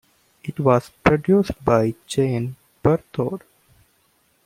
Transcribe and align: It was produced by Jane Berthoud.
It 0.43 0.59
was 0.59 0.89
produced 1.03 1.63
by 1.63 1.93
Jane 2.07 2.55
Berthoud. 2.83 3.43